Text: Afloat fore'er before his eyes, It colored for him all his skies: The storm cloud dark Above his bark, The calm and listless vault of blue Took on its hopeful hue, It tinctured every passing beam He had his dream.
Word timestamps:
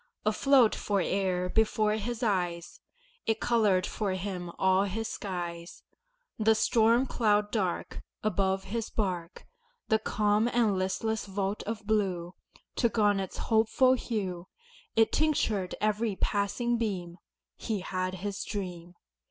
Afloat 0.25 0.73
fore'er 0.73 1.47
before 1.47 1.91
his 1.93 2.23
eyes, 2.23 2.79
It 3.27 3.39
colored 3.39 3.85
for 3.85 4.13
him 4.13 4.51
all 4.57 4.85
his 4.85 5.07
skies: 5.07 5.83
The 6.39 6.55
storm 6.55 7.05
cloud 7.05 7.51
dark 7.51 8.01
Above 8.23 8.63
his 8.63 8.89
bark, 8.89 9.45
The 9.89 9.99
calm 9.99 10.47
and 10.47 10.75
listless 10.75 11.27
vault 11.27 11.61
of 11.67 11.85
blue 11.85 12.33
Took 12.77 12.97
on 12.97 13.19
its 13.19 13.37
hopeful 13.37 13.93
hue, 13.93 14.47
It 14.95 15.11
tinctured 15.11 15.75
every 15.79 16.15
passing 16.15 16.79
beam 16.79 17.17
He 17.55 17.81
had 17.81 18.15
his 18.15 18.43
dream. 18.43 18.95